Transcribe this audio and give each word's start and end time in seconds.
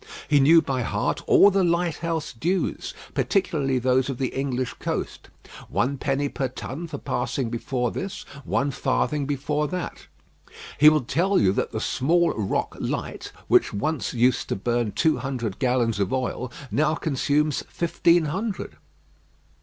He 0.27 0.39
knew 0.39 0.63
by 0.63 0.81
heart 0.81 1.21
all 1.27 1.51
the 1.51 1.63
lighthouse 1.63 2.33
dues 2.33 2.95
particularly 3.13 3.77
those 3.77 4.09
of 4.09 4.17
the 4.17 4.29
English 4.33 4.73
coast 4.79 5.29
one 5.69 5.99
penny 5.99 6.27
per 6.27 6.47
ton 6.47 6.87
for 6.87 6.97
passing 6.97 7.51
before 7.51 7.91
this; 7.91 8.23
one 8.43 8.71
farthing 8.71 9.27
before 9.27 9.67
that. 9.67 10.07
He 10.79 10.89
would 10.89 11.07
tell 11.07 11.37
you 11.39 11.53
that 11.53 11.71
the 11.71 11.79
Small 11.79 12.33
Rock 12.33 12.75
Light 12.79 13.31
which 13.47 13.73
once 13.73 14.11
used 14.11 14.49
to 14.49 14.55
burn 14.55 14.93
two 14.93 15.17
hundred 15.17 15.59
gallons 15.59 15.99
of 15.99 16.11
oil, 16.11 16.51
now 16.71 16.95
consumes 16.95 17.63
fifteen 17.69 18.25
hundred. 18.25 18.77